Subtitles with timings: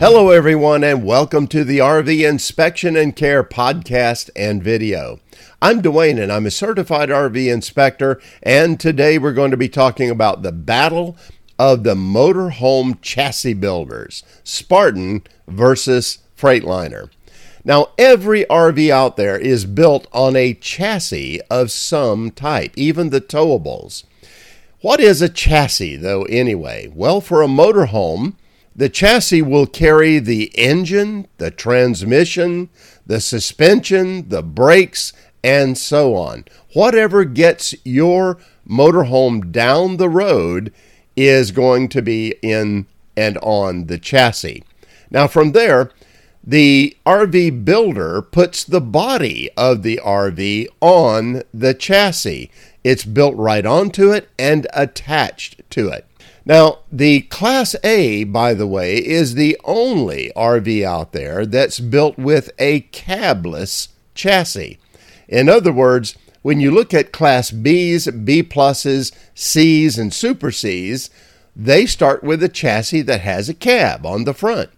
[0.00, 5.20] Hello, everyone, and welcome to the RV Inspection and Care podcast and video.
[5.60, 10.08] I'm Dwayne, and I'm a certified RV inspector, and today we're going to be talking
[10.08, 11.18] about the battle
[11.58, 17.10] of the motorhome chassis builders Spartan versus Freightliner.
[17.62, 23.20] Now, every RV out there is built on a chassis of some type, even the
[23.20, 24.04] towables.
[24.80, 26.90] What is a chassis, though, anyway?
[26.90, 28.36] Well, for a motorhome,
[28.80, 32.70] the chassis will carry the engine, the transmission,
[33.04, 35.12] the suspension, the brakes,
[35.44, 36.46] and so on.
[36.72, 40.72] Whatever gets your motorhome down the road
[41.14, 42.86] is going to be in
[43.18, 44.64] and on the chassis.
[45.10, 45.90] Now, from there,
[46.42, 52.50] the RV builder puts the body of the RV on the chassis.
[52.82, 56.06] It's built right onto it and attached to it.
[56.44, 62.18] Now, the Class A, by the way, is the only RV out there that's built
[62.18, 64.78] with a cabless chassis.
[65.28, 71.10] In other words, when you look at Class Bs, B pluses, Cs, and Super Cs,
[71.54, 74.70] they start with a chassis that has a cab on the front,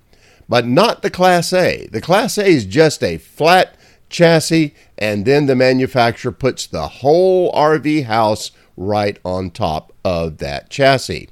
[0.48, 1.86] but not the Class A.
[1.86, 3.76] The Class A is just a flat
[4.12, 10.70] chassis, and then the manufacturer puts the whole RV house right on top of that
[10.70, 11.28] chassis.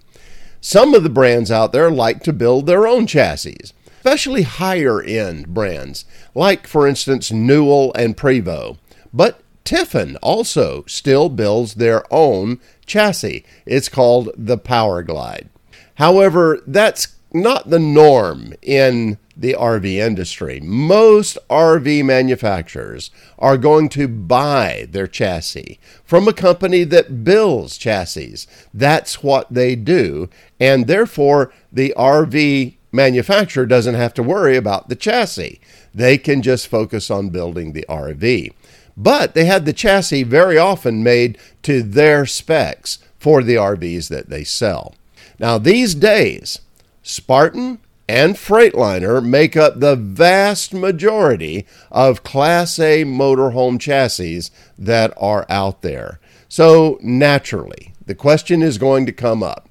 [0.61, 3.59] Some of the brands out there like to build their own chassis,
[3.97, 8.78] especially higher end brands, like, for instance, Newell and Prevost.
[9.12, 13.44] But Tiffin also still builds their own chassis.
[13.67, 15.48] It's called the Power Glide.
[15.94, 20.61] However, that's not the norm in the RV industry.
[20.61, 28.37] Most RV manufacturers are going to buy their chassis from a company that builds chassis.
[28.73, 30.29] That's what they do.
[30.61, 35.61] And therefore, the RV manufacturer doesn't have to worry about the chassis.
[35.95, 38.53] They can just focus on building the RV.
[38.95, 44.29] But they had the chassis very often made to their specs for the RVs that
[44.29, 44.95] they sell.
[45.39, 46.61] Now, these days,
[47.03, 47.79] Spartan
[48.10, 55.82] and Freightliner make up the vast majority of Class A motorhome chassis that are out
[55.82, 56.19] there.
[56.49, 59.69] So, naturally, the question is going to come up.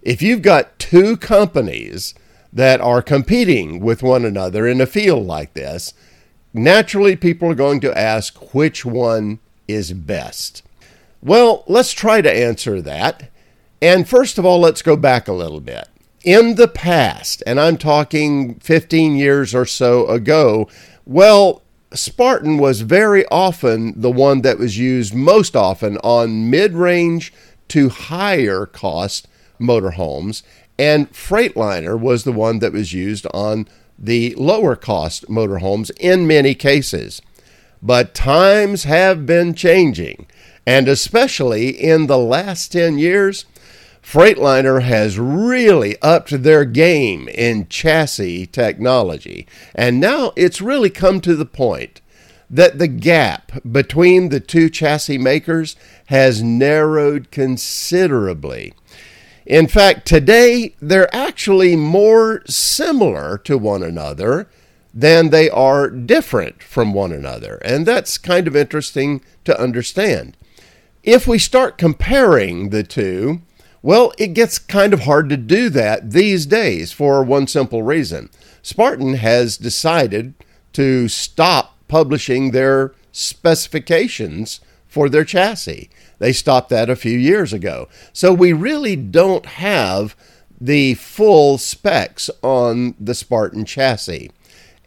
[0.00, 2.14] If you've got two companies
[2.50, 5.92] that are competing with one another in a field like this,
[6.54, 10.62] naturally people are going to ask which one is best.
[11.20, 13.30] Well, let's try to answer that.
[13.82, 15.86] And first of all, let's go back a little bit.
[16.24, 20.70] In the past, and I'm talking 15 years or so ago,
[21.04, 21.60] well,
[21.92, 27.30] Spartan was very often the one that was used most often on mid range
[27.68, 29.28] to higher cost
[29.60, 30.42] motorhomes,
[30.78, 33.68] and Freightliner was the one that was used on
[33.98, 37.20] the lower cost motorhomes in many cases.
[37.82, 40.26] But times have been changing,
[40.66, 43.44] and especially in the last 10 years,
[44.04, 49.46] Freightliner has really upped their game in chassis technology.
[49.74, 52.02] And now it's really come to the point
[52.50, 55.74] that the gap between the two chassis makers
[56.06, 58.74] has narrowed considerably.
[59.46, 64.48] In fact, today they're actually more similar to one another
[64.92, 67.56] than they are different from one another.
[67.64, 70.36] And that's kind of interesting to understand.
[71.02, 73.42] If we start comparing the two,
[73.84, 78.30] well, it gets kind of hard to do that these days for one simple reason.
[78.62, 80.32] Spartan has decided
[80.72, 85.90] to stop publishing their specifications for their chassis.
[86.18, 87.90] They stopped that a few years ago.
[88.14, 90.16] So we really don't have
[90.58, 94.30] the full specs on the Spartan chassis.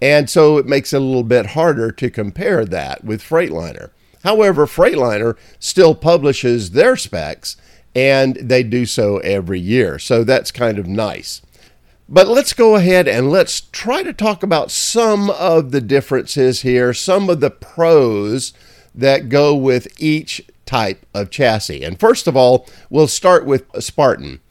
[0.02, 3.91] And so it makes it a little bit harder to compare that with Freightliner.
[4.24, 7.57] However, Freightliner still publishes their specs
[7.98, 9.98] and they do so every year.
[9.98, 11.42] So that's kind of nice.
[12.08, 16.94] But let's go ahead and let's try to talk about some of the differences here,
[16.94, 18.54] some of the pros
[18.94, 21.84] that go with each type of chassis.
[21.84, 24.42] And first of all, we'll start with Spartan.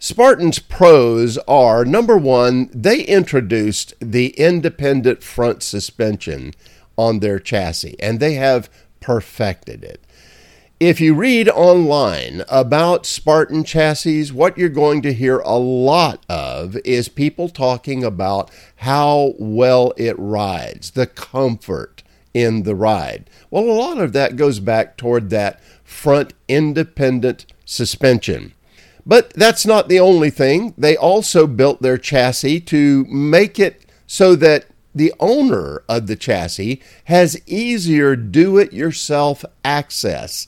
[0.00, 6.52] Spartan's pros are number one, they introduced the independent front suspension
[6.96, 8.68] on their chassis, and they have
[9.00, 10.02] perfected it.
[10.80, 16.76] If you read online about Spartan chassis, what you're going to hear a lot of
[16.84, 23.28] is people talking about how well it rides, the comfort in the ride.
[23.50, 28.52] Well, a lot of that goes back toward that front independent suspension.
[29.04, 30.74] But that's not the only thing.
[30.78, 36.80] They also built their chassis to make it so that the owner of the chassis
[37.06, 40.46] has easier do it yourself access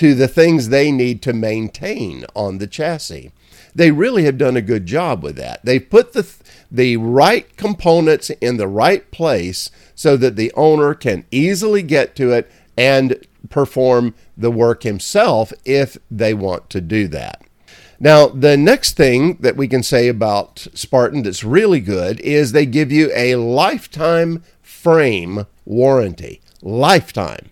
[0.00, 3.30] to the things they need to maintain on the chassis.
[3.74, 5.62] They really have done a good job with that.
[5.62, 6.26] They've put the
[6.70, 12.32] the right components in the right place so that the owner can easily get to
[12.32, 13.14] it and
[13.50, 17.42] perform the work himself if they want to do that.
[17.98, 22.64] Now, the next thing that we can say about Spartan that's really good is they
[22.64, 26.40] give you a lifetime frame warranty.
[26.62, 27.49] Lifetime.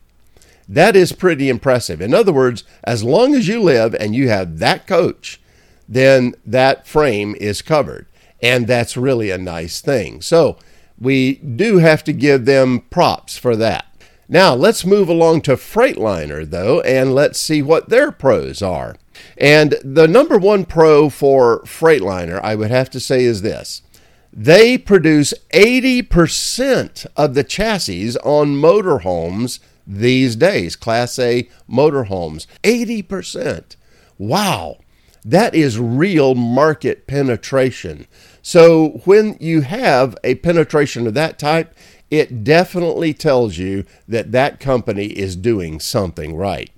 [0.69, 2.01] That is pretty impressive.
[2.01, 5.41] In other words, as long as you live and you have that coach,
[5.89, 8.07] then that frame is covered.
[8.43, 10.21] And that's really a nice thing.
[10.21, 10.59] So
[11.01, 13.87] we do have to give them props for that.
[14.29, 18.97] Now, let's move along to Freightliner, though, and let's see what their pros are.
[19.39, 23.83] And the number one pro for Freightliner, I would have to say, is this
[24.31, 32.47] they produce 80% of the chassis on motorhomes these days, Class A motorhomes.
[32.63, 33.77] 80%.
[34.19, 34.79] Wow.
[35.25, 38.07] That is real market penetration.
[38.43, 41.75] So when you have a penetration of that type,
[42.11, 46.71] it definitely tells you that that company is doing something right.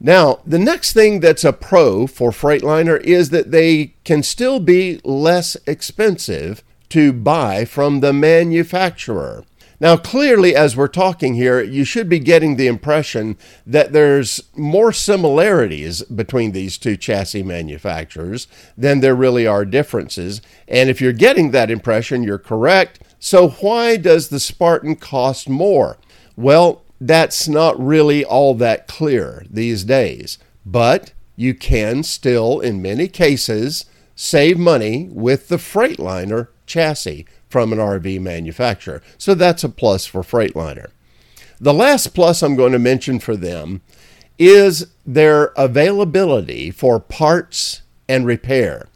[0.00, 5.00] Now, the next thing that's a pro for Freightliner is that they can still be
[5.04, 9.44] less expensive to buy from the manufacturer.
[9.82, 13.36] Now, clearly, as we're talking here, you should be getting the impression
[13.66, 18.46] that there's more similarities between these two chassis manufacturers
[18.78, 20.40] than there really are differences.
[20.68, 23.00] And if you're getting that impression, you're correct.
[23.18, 25.98] So, why does the Spartan cost more?
[26.36, 30.38] Well, that's not really all that clear these days.
[30.64, 37.78] But you can still, in many cases, save money with the Freightliner chassis from an
[37.78, 39.02] RV manufacturer.
[39.18, 40.90] So that's a plus for Freightliner.
[41.60, 43.82] The last plus I'm going to mention for them
[44.38, 48.88] is their availability for parts and repair.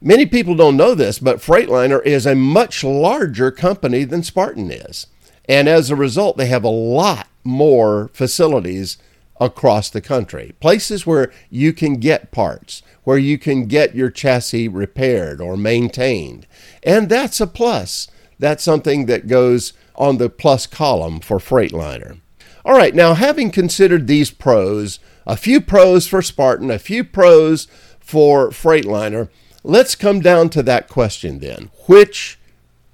[0.00, 5.08] Many people don't know this, but Freightliner is a much larger company than Spartan is.
[5.48, 8.98] And as a result, they have a lot more facilities
[9.40, 10.54] across the country.
[10.60, 16.46] Places where you can get parts, where you can get your chassis repaired or maintained.
[16.82, 18.08] And that's a plus.
[18.38, 22.20] That's something that goes on the plus column for Freightliner.
[22.64, 27.68] All right, now having considered these pros, a few pros for Spartan, a few pros
[28.00, 29.28] for Freightliner,
[29.68, 31.70] Let's come down to that question then.
[31.88, 32.38] Which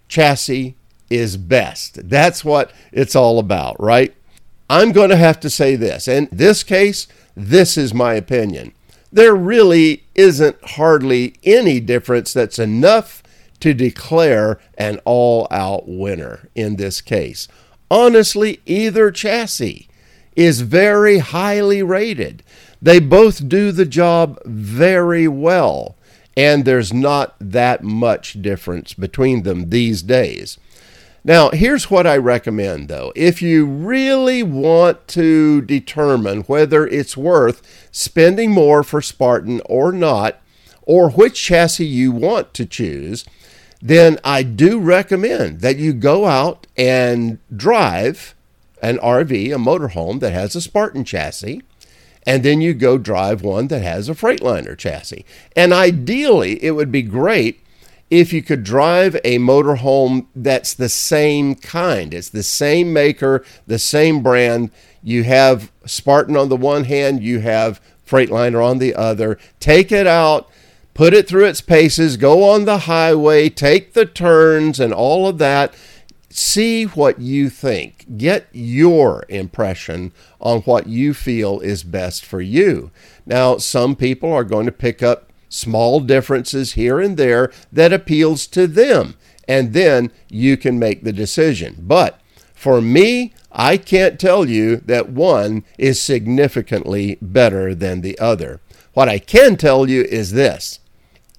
[0.08, 0.74] chassis
[1.10, 2.08] is best?
[2.08, 4.14] That's what it's all about, right?
[4.72, 6.08] I'm going to have to say this.
[6.08, 8.72] In this case, this is my opinion.
[9.12, 13.22] There really isn't hardly any difference that's enough
[13.60, 17.48] to declare an all out winner in this case.
[17.90, 19.90] Honestly, either chassis
[20.36, 22.42] is very highly rated.
[22.80, 25.96] They both do the job very well
[26.34, 30.56] and there's not that much difference between them these days.
[31.24, 33.12] Now, here's what I recommend though.
[33.14, 40.40] If you really want to determine whether it's worth spending more for Spartan or not,
[40.82, 43.24] or which chassis you want to choose,
[43.80, 48.34] then I do recommend that you go out and drive
[48.82, 51.62] an RV, a motorhome that has a Spartan chassis
[52.26, 55.24] and then you go drive one that has a Freightliner chassis.
[55.56, 57.61] And ideally, it would be great
[58.12, 62.12] if you could drive a motorhome that's the same kind.
[62.12, 64.70] It's the same maker, the same brand.
[65.02, 69.38] You have Spartan on the one hand, you have Freightliner on the other.
[69.60, 70.50] Take it out,
[70.92, 75.38] put it through its paces, go on the highway, take the turns, and all of
[75.38, 75.74] that
[76.28, 78.18] see what you think.
[78.18, 82.90] Get your impression on what you feel is best for you.
[83.24, 88.46] Now, some people are going to pick up small differences here and there that appeals
[88.48, 89.14] to them,
[89.46, 91.76] and then you can make the decision.
[91.80, 92.20] But
[92.54, 98.60] for me, I can't tell you that one is significantly better than the other.
[98.94, 100.80] What I can tell you is this.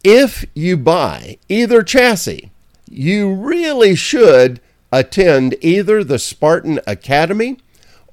[0.04, 2.52] If you buy either chassis,
[2.90, 4.60] you really should
[4.92, 7.58] attend either the Spartan Academy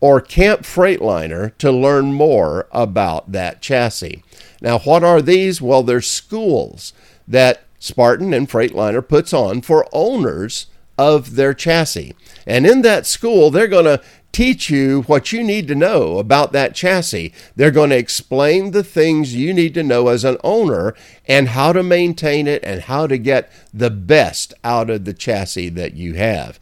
[0.00, 4.22] or Camp Freightliner to learn more about that chassis.
[4.60, 5.60] Now, what are these?
[5.60, 6.92] Well, they're schools
[7.28, 10.66] that Spartan and Freightliner puts on for owners
[10.98, 12.14] of their chassis.
[12.46, 14.02] And in that school, they're going to
[14.32, 17.32] teach you what you need to know about that chassis.
[17.56, 20.94] They're going to explain the things you need to know as an owner
[21.26, 25.70] and how to maintain it and how to get the best out of the chassis
[25.70, 26.60] that you have.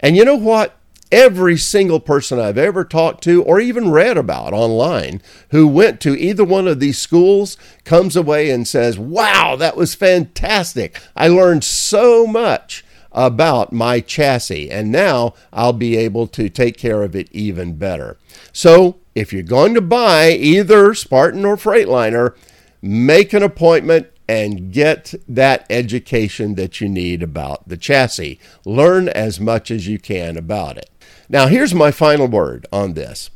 [0.00, 0.76] And you know what?
[1.10, 6.18] Every single person I've ever talked to or even read about online who went to
[6.18, 11.00] either one of these schools comes away and says, Wow, that was fantastic.
[11.16, 17.02] I learned so much about my chassis, and now I'll be able to take care
[17.02, 18.18] of it even better.
[18.52, 22.36] So, if you're going to buy either Spartan or Freightliner,
[22.82, 28.38] make an appointment and get that education that you need about the chassis.
[28.64, 30.90] Learn as much as you can about it.
[31.28, 33.30] Now, here's my final word on this.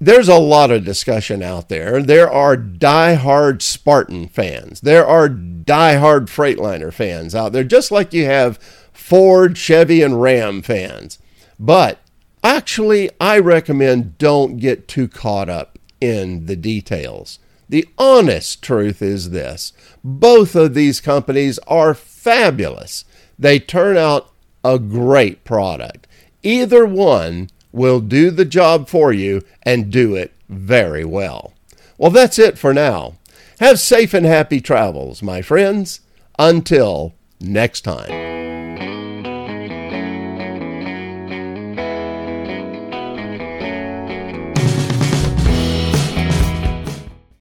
[0.00, 2.02] There's a lot of discussion out there.
[2.02, 4.80] There are die-hard Spartan fans.
[4.80, 8.58] There are die-hard Freightliner fans out there, just like you have
[8.92, 11.18] Ford, Chevy, and Ram fans.
[11.58, 12.00] But
[12.42, 17.38] actually, I recommend don't get too caught up in the details.
[17.68, 19.72] The honest truth is this
[20.02, 23.04] both of these companies are fabulous.
[23.38, 24.30] They turn out
[24.62, 26.06] a great product.
[26.44, 31.54] Either one will do the job for you and do it very well.
[31.98, 33.14] Well, that's it for now.
[33.60, 36.00] Have safe and happy travels, my friends.
[36.38, 38.23] Until next time.